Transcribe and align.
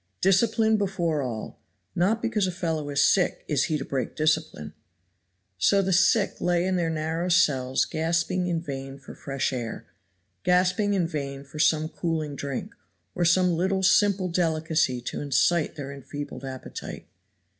Discipline 0.19 0.77
before 0.77 1.21
all. 1.21 1.59
Not 1.93 2.23
because 2.23 2.47
a 2.47 2.51
fellow 2.51 2.89
is 2.89 3.03
sick 3.05 3.45
is 3.47 3.65
he 3.65 3.77
to 3.77 3.85
break 3.85 4.15
discipline. 4.15 4.73
So 5.59 5.83
the 5.83 5.93
sick 5.93 6.41
lay 6.41 6.65
in 6.65 6.75
their 6.75 6.89
narrow 6.89 7.29
cells 7.29 7.85
gasping 7.85 8.47
in 8.47 8.61
vain 8.61 8.97
for 8.97 9.13
fresh 9.13 9.53
air, 9.53 9.85
gasping 10.41 10.95
in 10.95 11.05
vain 11.07 11.43
for 11.43 11.59
some 11.59 11.87
cooling 11.87 12.35
drink, 12.35 12.73
or 13.13 13.23
some 13.25 13.51
little 13.53 13.83
simple 13.83 14.27
delicacy 14.27 15.01
to 15.01 15.21
incite 15.21 15.75
their 15.75 15.91
enfeebled 15.91 16.43
appetite. 16.45 17.07